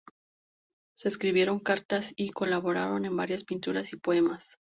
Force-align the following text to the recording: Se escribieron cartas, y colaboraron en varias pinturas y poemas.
Se 0.95 1.09
escribieron 1.09 1.59
cartas, 1.59 2.15
y 2.15 2.31
colaboraron 2.31 3.05
en 3.05 3.15
varias 3.15 3.43
pinturas 3.43 3.93
y 3.93 3.97
poemas. 3.97 4.57